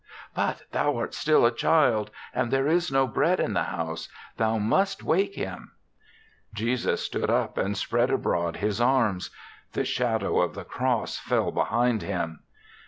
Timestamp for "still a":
1.13-1.51